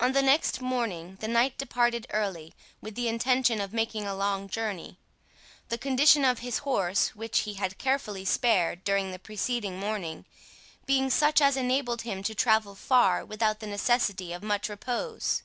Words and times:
On 0.00 0.10
the 0.14 0.20
next 0.20 0.60
morning 0.60 1.16
the 1.20 1.28
knight 1.28 1.56
departed 1.58 2.08
early, 2.10 2.54
with 2.80 2.96
the 2.96 3.06
intention 3.06 3.60
of 3.60 3.72
making 3.72 4.04
a 4.04 4.12
long 4.12 4.48
journey; 4.48 4.98
the 5.68 5.78
condition 5.78 6.24
of 6.24 6.40
his 6.40 6.58
horse, 6.66 7.14
which 7.14 7.42
he 7.46 7.54
had 7.54 7.78
carefully 7.78 8.24
spared 8.24 8.82
during 8.82 9.12
the 9.12 9.18
preceding 9.20 9.78
morning, 9.78 10.24
being 10.86 11.08
such 11.08 11.40
as 11.40 11.56
enabled 11.56 12.02
him 12.02 12.20
to 12.24 12.34
travel 12.34 12.74
far 12.74 13.24
without 13.24 13.60
the 13.60 13.68
necessity 13.68 14.32
of 14.32 14.42
much 14.42 14.68
repose. 14.68 15.44